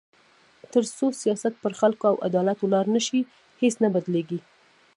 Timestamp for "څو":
0.97-1.05